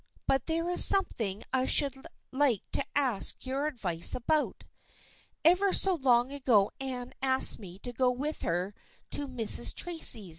[0.25, 1.95] But there is something I should
[2.31, 4.63] like to ask your advice about.
[5.45, 8.73] Ever so long ago Anne asked me to go with her
[9.11, 9.75] to Mrs.
[9.75, 10.29] Tracy's.